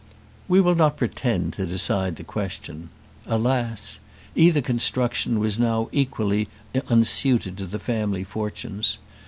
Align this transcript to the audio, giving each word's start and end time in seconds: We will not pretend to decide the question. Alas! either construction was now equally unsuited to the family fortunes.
We 0.47 0.61
will 0.61 0.73
not 0.73 0.97
pretend 0.97 1.53
to 1.53 1.67
decide 1.67 2.15
the 2.15 2.23
question. 2.23 2.89
Alas! 3.27 3.99
either 4.35 4.59
construction 4.59 5.37
was 5.37 5.59
now 5.59 5.89
equally 5.91 6.47
unsuited 6.89 7.55
to 7.57 7.67
the 7.67 7.77
family 7.77 8.23
fortunes. 8.23 8.97